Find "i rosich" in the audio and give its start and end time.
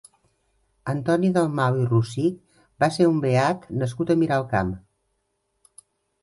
1.81-2.63